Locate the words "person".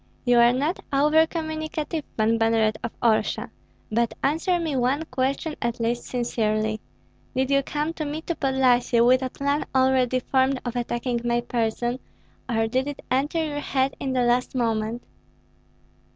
11.41-11.99